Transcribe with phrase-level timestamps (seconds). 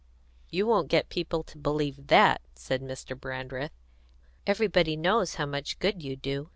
[0.49, 3.15] "You won't get people to believe that" said Mr.
[3.15, 3.77] Brandreth.
[4.47, 6.49] "Everybody knows how much good you do.